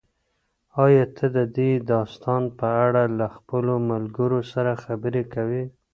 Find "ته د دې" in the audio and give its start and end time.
1.15-1.71